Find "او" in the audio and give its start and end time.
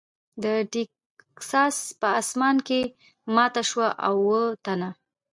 4.07-4.15